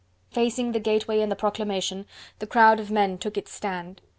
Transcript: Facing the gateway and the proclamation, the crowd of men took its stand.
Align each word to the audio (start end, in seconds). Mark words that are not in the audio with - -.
Facing 0.31 0.71
the 0.71 0.79
gateway 0.79 1.19
and 1.21 1.31
the 1.31 1.35
proclamation, 1.35 2.07
the 2.39 2.47
crowd 2.47 2.79
of 2.79 2.89
men 2.89 3.19
took 3.19 3.37
its 3.37 3.53
stand. 3.53 4.01